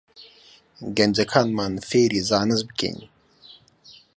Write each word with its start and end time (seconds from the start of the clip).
گەنجەکانمان 0.97 1.73
فێری 1.89 2.21
زانست 2.29 2.65
بکەین 2.69 2.99